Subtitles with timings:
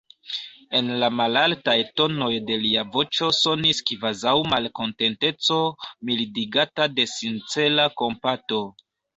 [0.77, 5.61] En la malaltaj tonoj de lia voĉo sonis kvazaŭ malkontenteco,
[6.11, 8.65] mildigata de sincera kompato!